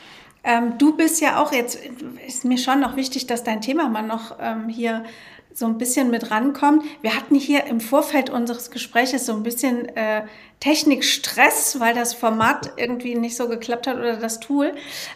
Ähm, 0.48 0.78
du 0.78 0.96
bist 0.96 1.20
ja 1.20 1.42
auch 1.42 1.52
jetzt, 1.52 1.78
ist 2.26 2.46
mir 2.46 2.56
schon 2.56 2.80
noch 2.80 2.96
wichtig, 2.96 3.26
dass 3.26 3.44
dein 3.44 3.60
Thema 3.60 3.90
mal 3.90 4.02
noch 4.02 4.38
ähm, 4.40 4.70
hier 4.70 5.04
so 5.52 5.66
ein 5.66 5.76
bisschen 5.76 6.10
mit 6.10 6.30
rankommt. 6.30 6.84
Wir 7.02 7.14
hatten 7.14 7.34
hier 7.34 7.66
im 7.66 7.80
Vorfeld 7.80 8.30
unseres 8.30 8.70
Gespräches 8.70 9.26
so 9.26 9.34
ein 9.34 9.42
bisschen 9.42 9.94
äh, 9.94 10.22
Technikstress, 10.60 11.80
weil 11.80 11.94
das 11.94 12.14
Format 12.14 12.72
irgendwie 12.78 13.14
nicht 13.14 13.36
so 13.36 13.46
geklappt 13.46 13.86
hat 13.86 13.96
oder 13.96 14.16
das 14.16 14.40
Tool. 14.40 14.72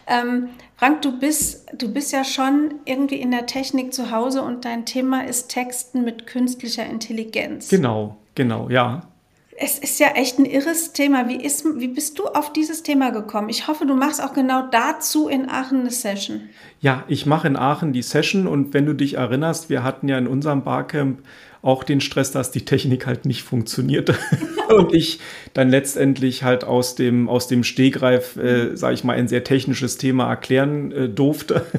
Ähm, 0.06 0.50
Frank, 0.76 1.00
du 1.00 1.18
bist, 1.18 1.66
du 1.78 1.90
bist 1.90 2.12
ja 2.12 2.24
schon 2.24 2.74
irgendwie 2.84 3.16
in 3.16 3.30
der 3.30 3.46
Technik 3.46 3.94
zu 3.94 4.10
Hause 4.10 4.42
und 4.42 4.66
dein 4.66 4.84
Thema 4.84 5.24
ist 5.24 5.48
Texten 5.48 6.04
mit 6.04 6.26
künstlicher 6.26 6.84
Intelligenz. 6.84 7.70
Genau, 7.70 8.16
genau, 8.34 8.68
ja. 8.68 9.11
Es 9.56 9.78
ist 9.78 10.00
ja 10.00 10.08
echt 10.14 10.38
ein 10.38 10.44
irres 10.44 10.92
Thema. 10.92 11.28
Wie, 11.28 11.36
ist, 11.36 11.64
wie 11.76 11.88
bist 11.88 12.18
du 12.18 12.26
auf 12.26 12.52
dieses 12.52 12.82
Thema 12.82 13.10
gekommen? 13.10 13.48
Ich 13.48 13.68
hoffe, 13.68 13.86
du 13.86 13.94
machst 13.94 14.22
auch 14.22 14.32
genau 14.32 14.68
dazu 14.70 15.28
in 15.28 15.48
Aachen 15.48 15.80
eine 15.80 15.90
Session. 15.90 16.48
Ja, 16.80 17.04
ich 17.06 17.26
mache 17.26 17.48
in 17.48 17.56
Aachen 17.56 17.92
die 17.92 18.02
Session 18.02 18.46
und 18.46 18.72
wenn 18.72 18.86
du 18.86 18.94
dich 18.94 19.14
erinnerst, 19.14 19.68
wir 19.68 19.82
hatten 19.82 20.08
ja 20.08 20.16
in 20.16 20.26
unserem 20.26 20.64
Barcamp 20.64 21.20
auch 21.60 21.84
den 21.84 22.00
Stress, 22.00 22.32
dass 22.32 22.50
die 22.50 22.64
Technik 22.64 23.06
halt 23.06 23.24
nicht 23.24 23.44
funktionierte 23.44 24.16
und 24.68 24.92
ich 24.92 25.20
dann 25.54 25.70
letztendlich 25.70 26.42
halt 26.42 26.64
aus 26.64 26.96
dem, 26.96 27.28
aus 27.28 27.46
dem 27.46 27.62
Stegreif, 27.62 28.36
äh, 28.36 28.76
sage 28.76 28.94
ich 28.94 29.04
mal, 29.04 29.16
ein 29.16 29.28
sehr 29.28 29.44
technisches 29.44 29.96
Thema 29.96 30.28
erklären 30.28 30.92
äh, 30.92 31.08
durfte. 31.08 31.64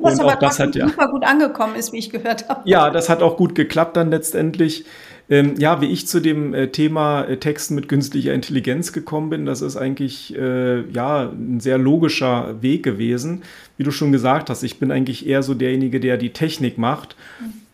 Was 0.00 0.14
und 0.14 0.20
aber 0.20 0.34
auch 0.34 0.38
das 0.38 0.60
hat 0.60 0.76
ja 0.76 0.88
super 0.88 1.08
gut 1.08 1.24
angekommen 1.24 1.74
ist, 1.74 1.92
wie 1.92 1.98
ich 1.98 2.10
gehört 2.10 2.48
habe. 2.48 2.68
Ja, 2.68 2.90
das 2.90 3.08
hat 3.08 3.22
auch 3.22 3.36
gut 3.36 3.54
geklappt 3.54 3.96
dann 3.96 4.10
letztendlich. 4.10 4.84
Ähm, 5.28 5.54
ja, 5.58 5.80
wie 5.80 5.86
ich 5.86 6.06
zu 6.06 6.20
dem 6.20 6.54
äh, 6.54 6.68
Thema 6.68 7.24
äh, 7.24 7.36
Texten 7.38 7.74
mit 7.74 7.88
künstlicher 7.88 8.32
Intelligenz 8.32 8.92
gekommen 8.92 9.28
bin, 9.28 9.44
das 9.44 9.60
ist 9.60 9.76
eigentlich 9.76 10.36
äh, 10.36 10.88
ja 10.90 11.30
ein 11.30 11.58
sehr 11.58 11.78
logischer 11.78 12.62
Weg 12.62 12.84
gewesen. 12.84 13.42
Wie 13.76 13.82
du 13.82 13.90
schon 13.90 14.12
gesagt 14.12 14.50
hast, 14.50 14.62
ich 14.62 14.78
bin 14.78 14.92
eigentlich 14.92 15.26
eher 15.26 15.42
so 15.42 15.54
derjenige, 15.54 15.98
der 15.98 16.16
die 16.16 16.30
Technik 16.30 16.78
macht. 16.78 17.16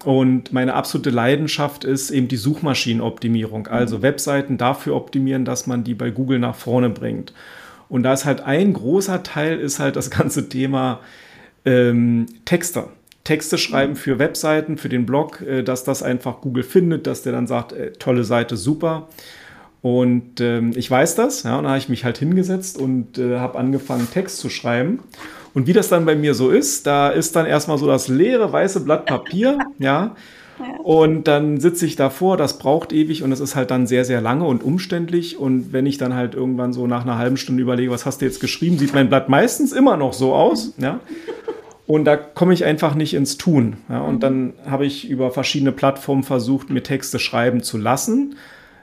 Und 0.05 0.53
meine 0.53 0.75
absolute 0.75 1.11
Leidenschaft 1.11 1.85
ist 1.85 2.11
eben 2.11 2.27
die 2.27 2.37
Suchmaschinenoptimierung, 2.37 3.69
also 3.69 3.99
mhm. 3.99 4.03
Webseiten 4.03 4.59
dafür 4.59 4.97
optimieren, 4.97 5.45
dass 5.45 5.67
man 5.67 5.85
die 5.85 5.95
bei 5.95 6.11
Google 6.11 6.39
nach 6.39 6.57
vorne 6.57 6.91
bringt. 6.91 7.33
Und 7.89 8.03
da 8.03 8.15
ist 8.15 8.25
halt 8.25 8.41
ein 8.41 8.73
großer 8.73 9.23
Teil, 9.23 9.59
ist 9.61 9.79
halt 9.79 9.97
das 9.97 10.11
ganze 10.11 10.49
Thema 10.49 11.01
ähm, 11.67 12.27
Texte. 12.47 12.89
Texte 13.25 13.57
schreiben 13.57 13.95
für 13.97 14.19
Webseiten, 14.19 14.77
für 14.77 14.89
den 14.89 15.07
Blog, 15.07 15.41
äh, 15.43 15.63
dass 15.63 15.85
das 15.85 16.03
einfach 16.03 16.41
Google 16.41 16.65
findet, 16.65 17.07
dass 17.07 17.23
der 17.23 17.33
dann 17.33 17.47
sagt, 17.47 17.73
äh, 17.73 17.93
tolle 17.93 18.25
Seite, 18.25 18.57
super. 18.57 19.09
Und 19.81 20.41
ähm, 20.41 20.73
ich 20.77 20.91
weiß 20.91 21.17
das, 21.17 21.43
ja, 21.43 21.59
und 21.59 21.65
da 21.65 21.71
habe 21.71 21.79
ich 21.79 21.89
mich 21.89 22.05
halt 22.05 22.19
hingesetzt 22.19 22.79
und 22.79 23.19
äh, 23.19 23.39
habe 23.39 23.59
angefangen, 23.59 24.09
Text 24.13 24.39
zu 24.39 24.49
schreiben. 24.49 25.01
Und 25.55 25.67
wie 25.67 25.73
das 25.73 25.89
dann 25.89 26.07
bei 26.07 26.15
mir 26.15 26.35
so 26.35 26.51
ist, 26.51 26.87
da 26.87 27.11
ist 27.11 27.37
dann 27.37 27.47
erstmal 27.47 27.79
so 27.79 27.87
das 27.87 28.09
leere 28.09 28.53
weiße 28.53 28.81
Blatt 28.81 29.07
Papier, 29.07 29.59
ja. 29.79 30.15
Und 30.85 31.25
dann 31.27 31.59
sitze 31.59 31.87
ich 31.87 31.97
davor, 31.97 32.37
das 32.37 32.59
braucht 32.59 32.93
ewig 32.93 33.25
und 33.25 33.33
es 33.33 33.41
ist 33.41 33.57
halt 33.57 33.73
dann 33.73 33.89
sehr, 33.89 34.05
sehr 34.05 34.21
lange 34.21 34.45
und 34.45 34.63
umständlich. 34.63 35.37
Und 35.37 35.73
wenn 35.73 35.87
ich 35.87 35.99
dann 35.99 36.15
halt 36.15 36.35
irgendwann 36.35 36.73
so 36.73 36.87
nach 36.87 37.03
einer 37.03 37.19
halben 37.19 37.37
Stunde 37.37 37.63
überlege, 37.63 37.91
was 37.91 38.07
hast 38.07 38.21
du 38.21 38.27
jetzt 38.27 38.41
geschrieben, 38.41 38.79
sieht 38.79 38.95
mein 38.95 39.09
Blatt 39.09 39.29
meistens 39.29 39.73
immer 39.73 39.97
noch 39.97 40.13
so 40.13 40.35
aus, 40.35 40.75
ja. 40.79 41.01
Und 41.87 42.05
da 42.05 42.17
komme 42.17 42.55
ich 42.55 42.65
einfach 42.65 42.95
nicht 42.95 43.15
ins 43.15 43.39
Tun. 43.39 43.77
Ja, 43.89 44.01
und 44.03 44.17
mhm. 44.17 44.21
dann 44.21 44.53
habe 44.67 44.87
ich 44.87 45.09
über 45.09 45.31
verschiedene 45.31 45.73
Plattformen 45.73 46.23
versucht, 46.23 46.71
mir 46.71 46.83
Texte 46.83 47.19
schreiben 47.19 47.63
zu 47.63 47.77
lassen. 47.77 48.37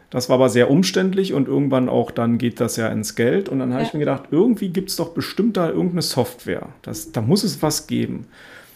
Das 0.09 0.27
war 0.27 0.35
aber 0.35 0.49
sehr 0.49 0.71
umständlich 0.71 1.33
und 1.33 1.47
irgendwann 1.47 1.87
auch 1.87 2.11
dann 2.11 2.39
geht 2.39 2.59
das 2.59 2.75
ja 2.77 2.87
ins 2.87 3.15
Geld. 3.15 3.47
Und 3.47 3.59
dann 3.59 3.71
habe 3.71 3.83
ja. 3.83 3.87
ich 3.87 3.93
mir 3.93 3.99
gedacht, 3.99 4.23
irgendwie 4.31 4.69
gibt 4.69 4.89
es 4.89 4.95
doch 4.95 5.09
bestimmt 5.09 5.55
da 5.55 5.69
irgendeine 5.69 6.01
Software. 6.01 6.69
Das, 6.81 7.11
da 7.11 7.21
muss 7.21 7.43
es 7.43 7.61
was 7.61 7.87
geben. 7.87 8.25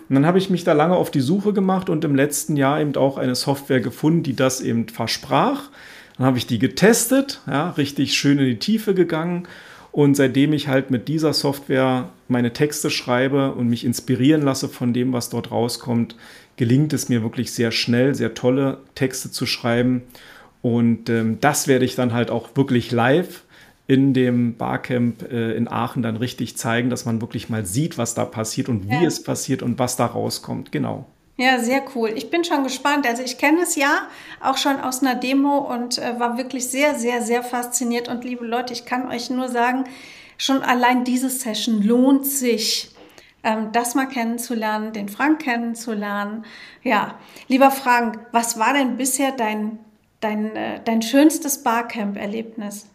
Und 0.10 0.16
dann 0.16 0.26
habe 0.26 0.38
ich 0.38 0.50
mich 0.50 0.64
da 0.64 0.74
lange 0.74 0.96
auf 0.96 1.10
die 1.12 1.22
Suche 1.22 1.54
gemacht 1.54 1.90
und 1.90 2.06
im 2.06 2.16
letzten 2.16 2.56
Jahr 2.56 2.80
eben 2.80 2.96
auch 2.96 3.18
eine 3.18 3.36
Software 3.36 3.80
gefunden, 3.80 4.22
die 4.22 4.36
das 4.36 4.62
eben 4.62 4.88
versprach. 4.88 5.70
Dann 6.18 6.28
habe 6.28 6.38
ich 6.38 6.46
die 6.46 6.60
getestet, 6.60 7.42
ja, 7.48 7.72
richtig 7.72 8.14
schön 8.14 8.38
in 8.38 8.46
die 8.46 8.60
Tiefe 8.60 8.94
gegangen 8.94 9.48
und 9.94 10.16
seitdem 10.16 10.54
ich 10.54 10.68
halt 10.68 10.90
mit 10.90 11.08
dieser 11.08 11.34
Software 11.34 12.10
meine 12.28 12.52
Texte 12.52 12.90
schreibe 12.90 13.52
und 13.54 13.68
mich 13.68 13.86
inspirieren 13.86 14.42
lasse 14.42 14.68
von 14.68 14.92
dem, 14.92 15.14
was 15.14 15.30
dort 15.30 15.52
rauskommt, 15.52 16.16
gelingt 16.58 16.94
es 16.94 17.10
mir 17.10 17.22
wirklich 17.22 17.52
sehr 17.52 17.72
schnell, 17.72 18.16
sehr 18.16 18.34
tolle 18.34 18.80
Texte 18.96 19.30
zu 19.30 19.46
schreiben. 19.46 20.02
Und 20.64 21.12
ähm, 21.12 21.38
das 21.42 21.68
werde 21.68 21.86
ich 21.86 21.94
dann 21.94 22.12
halt 22.12 22.32
auch 22.32 22.56
wirklich 22.56 22.92
live 22.92 23.44
in 23.86 24.16
dem 24.16 24.56
Barcamp 24.56 25.32
äh, 25.32 25.54
in 25.54 25.68
Aachen 25.68 26.02
dann 26.02 26.18
richtig 26.18 26.58
zeigen, 26.58 26.90
dass 26.90 27.06
man 27.06 27.22
wirklich 27.22 27.50
mal 27.50 27.64
sieht, 27.64 28.00
was 28.00 28.16
da 28.16 28.26
passiert 28.26 28.70
und 28.70 28.90
wie 28.90 28.96
ja. 28.96 29.04
es 29.04 29.22
passiert 29.22 29.62
und 29.62 29.78
was 29.78 29.96
da 29.96 30.08
rauskommt. 30.08 30.72
Genau. 30.72 31.06
Ja, 31.36 31.58
sehr 31.60 31.84
cool. 31.96 32.12
Ich 32.16 32.30
bin 32.30 32.44
schon 32.44 32.64
gespannt. 32.64 33.08
Also 33.08 33.24
ich 33.24 33.40
kenne 33.40 33.62
es 33.64 33.76
ja 33.76 34.08
auch 34.40 34.58
schon 34.58 34.80
aus 34.80 35.02
einer 35.02 35.16
Demo 35.16 35.58
und 35.58 35.98
äh, 35.98 36.20
war 36.20 36.38
wirklich 36.38 36.70
sehr, 36.70 36.96
sehr, 36.96 37.24
sehr 37.24 37.44
fasziniert. 37.44 38.08
Und 38.08 38.24
liebe 38.24 38.46
Leute, 38.46 38.74
ich 38.74 38.86
kann 38.86 39.10
euch 39.10 39.32
nur 39.32 39.50
sagen, 39.50 39.86
schon 40.38 40.62
allein 40.62 41.04
diese 41.04 41.30
Session 41.30 41.82
lohnt 41.82 42.28
sich, 42.28 42.92
ähm, 43.44 43.72
das 43.72 43.96
mal 43.96 44.08
kennenzulernen, 44.08 44.94
den 44.94 45.10
Frank 45.10 45.42
kennenzulernen. 45.42 46.46
Ja, 46.84 47.20
lieber 47.48 47.72
Frank, 47.72 48.20
was 48.32 48.60
war 48.60 48.74
denn 48.74 48.98
bisher 48.98 49.32
dein, 49.32 49.80
dein, 50.20 50.56
äh, 50.56 50.82
dein 50.86 51.02
schönstes 51.02 51.64
Barcamp-Erlebnis? 51.64 52.93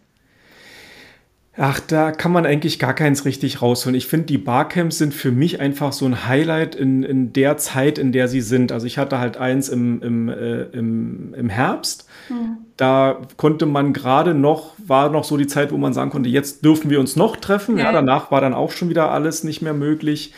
Ach, 1.60 1.80
da 1.80 2.12
kann 2.12 2.30
man 2.30 2.46
eigentlich 2.46 2.78
gar 2.78 2.94
keins 2.94 3.24
richtig 3.24 3.60
rausholen. 3.60 3.96
Ich 3.96 4.06
finde, 4.06 4.26
die 4.26 4.38
Barcamps 4.38 4.98
sind 4.98 5.12
für 5.12 5.32
mich 5.32 5.58
einfach 5.58 5.92
so 5.92 6.06
ein 6.06 6.28
Highlight 6.28 6.76
in, 6.76 7.02
in 7.02 7.32
der 7.32 7.56
Zeit, 7.56 7.98
in 7.98 8.12
der 8.12 8.28
sie 8.28 8.42
sind. 8.42 8.70
Also 8.70 8.86
ich 8.86 8.96
hatte 8.96 9.18
halt 9.18 9.36
eins 9.38 9.68
im, 9.68 10.00
im, 10.00 10.28
äh, 10.28 10.62
im, 10.66 11.34
im 11.34 11.48
Herbst. 11.48 12.08
Hm. 12.28 12.58
Da 12.76 13.20
konnte 13.36 13.66
man 13.66 13.92
gerade 13.92 14.34
noch, 14.34 14.74
war 14.78 15.10
noch 15.10 15.24
so 15.24 15.36
die 15.36 15.48
Zeit, 15.48 15.72
wo 15.72 15.76
man 15.78 15.92
sagen 15.92 16.10
konnte, 16.10 16.28
jetzt 16.28 16.64
dürfen 16.64 16.90
wir 16.90 17.00
uns 17.00 17.16
noch 17.16 17.36
treffen. 17.36 17.76
Ja 17.76 17.90
danach 17.90 18.30
war 18.30 18.40
dann 18.40 18.54
auch 18.54 18.70
schon 18.70 18.88
wieder 18.88 19.10
alles 19.10 19.42
nicht 19.42 19.60
mehr 19.60 19.74
möglich. 19.74 20.32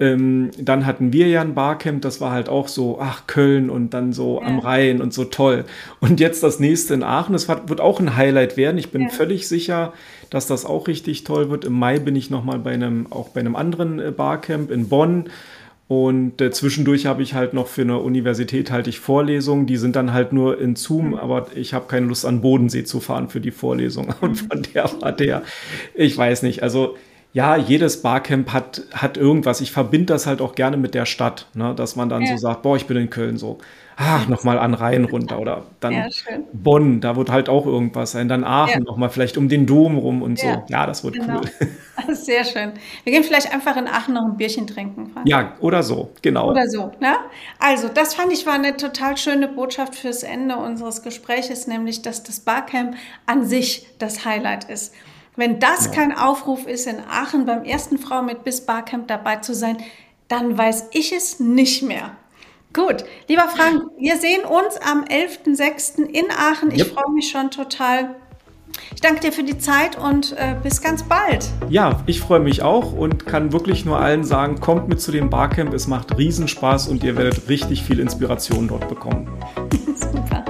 Ähm, 0.00 0.50
dann 0.58 0.86
hatten 0.86 1.12
wir 1.12 1.28
ja 1.28 1.42
ein 1.42 1.54
Barcamp, 1.54 2.00
das 2.00 2.22
war 2.22 2.32
halt 2.32 2.48
auch 2.48 2.68
so, 2.68 2.98
ach, 3.00 3.26
Köln 3.26 3.68
und 3.68 3.92
dann 3.92 4.14
so 4.14 4.40
ja. 4.40 4.46
am 4.46 4.58
Rhein 4.58 5.02
und 5.02 5.12
so 5.12 5.24
toll. 5.24 5.66
Und 6.00 6.20
jetzt 6.20 6.42
das 6.42 6.58
nächste 6.58 6.94
in 6.94 7.02
Aachen, 7.02 7.34
das 7.34 7.48
wird 7.48 7.82
auch 7.82 8.00
ein 8.00 8.16
Highlight 8.16 8.56
werden. 8.56 8.78
Ich 8.78 8.90
bin 8.90 9.02
ja. 9.02 9.08
völlig 9.10 9.46
sicher, 9.46 9.92
dass 10.30 10.46
das 10.46 10.64
auch 10.64 10.88
richtig 10.88 11.24
toll 11.24 11.50
wird. 11.50 11.66
Im 11.66 11.74
Mai 11.74 11.98
bin 11.98 12.16
ich 12.16 12.30
nochmal 12.30 12.58
bei 12.58 12.72
einem, 12.72 13.08
auch 13.10 13.28
bei 13.28 13.40
einem 13.40 13.56
anderen 13.56 14.00
äh, 14.00 14.10
Barcamp 14.10 14.70
in 14.70 14.88
Bonn. 14.88 15.24
Und 15.86 16.40
äh, 16.40 16.50
zwischendurch 16.50 17.06
habe 17.06 17.22
ich 17.22 17.34
halt 17.34 17.52
noch 17.52 17.66
für 17.66 17.82
eine 17.82 17.98
Universität 17.98 18.70
halte 18.70 18.88
ich 18.88 19.00
Vorlesungen, 19.00 19.66
die 19.66 19.76
sind 19.76 19.96
dann 19.96 20.12
halt 20.12 20.32
nur 20.32 20.60
in 20.60 20.76
Zoom, 20.76 21.14
aber 21.14 21.48
ich 21.56 21.74
habe 21.74 21.88
keine 21.88 22.06
Lust 22.06 22.24
an 22.24 22.40
Bodensee 22.40 22.84
zu 22.84 23.00
fahren 23.00 23.28
für 23.28 23.40
die 23.40 23.50
Vorlesung. 23.50 24.14
Und 24.20 24.42
mhm. 24.42 24.48
von 24.48 24.62
der 24.72 24.90
war 25.00 25.12
der, 25.12 25.42
ich 25.94 26.16
weiß 26.16 26.42
nicht, 26.42 26.62
also 26.62 26.96
ja, 27.32 27.56
jedes 27.56 28.02
Barcamp 28.02 28.52
hat, 28.52 28.82
hat 28.92 29.16
irgendwas. 29.16 29.60
Ich 29.60 29.70
verbinde 29.70 30.06
das 30.06 30.26
halt 30.26 30.40
auch 30.40 30.54
gerne 30.54 30.76
mit 30.76 30.94
der 30.94 31.06
Stadt, 31.06 31.46
ne? 31.54 31.74
dass 31.76 31.94
man 31.94 32.08
dann 32.08 32.22
ja. 32.22 32.32
so 32.32 32.36
sagt, 32.36 32.62
boah, 32.62 32.76
ich 32.76 32.86
bin 32.86 32.96
in 32.96 33.10
Köln 33.10 33.36
so. 33.36 33.58
Ach, 34.02 34.26
nochmal 34.28 34.58
an 34.58 34.72
Rhein 34.72 35.04
runter 35.04 35.38
oder 35.38 35.64
dann 35.78 35.92
ja, 35.92 36.08
Bonn, 36.54 37.02
da 37.02 37.16
wird 37.16 37.30
halt 37.30 37.50
auch 37.50 37.66
irgendwas 37.66 38.12
sein. 38.12 38.28
Dann 38.28 38.44
Aachen 38.44 38.70
ja. 38.70 38.80
nochmal 38.80 39.10
vielleicht 39.10 39.36
um 39.36 39.50
den 39.50 39.66
Dom 39.66 39.98
rum 39.98 40.22
und 40.22 40.42
ja. 40.42 40.54
so. 40.54 40.62
Ja, 40.68 40.86
das 40.86 41.04
wird 41.04 41.16
genau. 41.16 41.40
cool. 41.40 42.14
Sehr 42.14 42.44
schön. 42.44 42.72
Wir 43.04 43.12
gehen 43.12 43.24
vielleicht 43.24 43.52
einfach 43.52 43.76
in 43.76 43.86
Aachen 43.86 44.14
noch 44.14 44.24
ein 44.24 44.38
Bierchen 44.38 44.66
trinken. 44.66 45.10
Frank. 45.12 45.28
Ja, 45.28 45.52
oder 45.60 45.82
so, 45.82 46.12
genau. 46.22 46.50
Oder 46.50 46.66
so, 46.66 46.90
ne? 46.98 47.16
Also, 47.58 47.88
das 47.88 48.14
fand 48.14 48.32
ich 48.32 48.46
war 48.46 48.54
eine 48.54 48.78
total 48.78 49.18
schöne 49.18 49.48
Botschaft 49.48 49.94
fürs 49.94 50.22
Ende 50.22 50.56
unseres 50.56 51.02
Gespräches, 51.02 51.66
nämlich, 51.66 52.00
dass 52.00 52.22
das 52.22 52.40
Barcamp 52.40 52.96
an 53.26 53.44
sich 53.44 53.86
das 53.98 54.24
Highlight 54.24 54.64
ist. 54.64 54.94
Wenn 55.36 55.58
das 55.58 55.86
ja. 55.86 55.92
kein 55.92 56.16
Aufruf 56.16 56.66
ist, 56.66 56.86
in 56.86 57.00
Aachen 57.00 57.46
beim 57.46 57.64
ersten 57.64 57.98
Frau 57.98 58.22
mit 58.22 58.44
Bis 58.44 58.62
Barcamp 58.62 59.08
dabei 59.08 59.36
zu 59.36 59.54
sein, 59.54 59.78
dann 60.28 60.56
weiß 60.56 60.88
ich 60.92 61.12
es 61.12 61.40
nicht 61.40 61.82
mehr. 61.82 62.12
Gut, 62.72 63.04
lieber 63.26 63.48
Frank, 63.48 63.82
wir 63.98 64.16
sehen 64.16 64.42
uns 64.44 64.76
am 64.76 65.04
11.06. 65.04 66.04
in 66.04 66.30
Aachen. 66.30 66.70
Ich 66.70 66.78
yep. 66.78 66.94
freue 66.94 67.12
mich 67.12 67.28
schon 67.28 67.50
total. 67.50 68.14
Ich 68.94 69.00
danke 69.00 69.20
dir 69.20 69.32
für 69.32 69.42
die 69.42 69.58
Zeit 69.58 69.98
und 69.98 70.32
äh, 70.32 70.54
bis 70.62 70.80
ganz 70.80 71.02
bald. 71.02 71.48
Ja, 71.68 72.02
ich 72.06 72.20
freue 72.20 72.38
mich 72.38 72.62
auch 72.62 72.92
und 72.92 73.26
kann 73.26 73.52
wirklich 73.52 73.84
nur 73.84 73.98
allen 73.98 74.22
sagen, 74.22 74.60
kommt 74.60 74.88
mit 74.88 75.00
zu 75.00 75.10
dem 75.10 75.30
Barcamp. 75.30 75.74
Es 75.74 75.88
macht 75.88 76.16
Riesenspaß 76.16 76.88
und 76.88 77.02
ihr 77.02 77.16
werdet 77.16 77.48
richtig 77.48 77.82
viel 77.82 77.98
Inspiration 77.98 78.68
dort 78.68 78.88
bekommen. 78.88 79.28
Super. 79.96 80.49